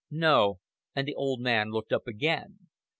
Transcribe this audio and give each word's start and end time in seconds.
"No." 0.09 0.57
And 0.95 1.07
the 1.07 1.13
old 1.13 1.41
man 1.41 1.69
looked 1.69 1.93
up 1.93 2.07
again. 2.07 2.67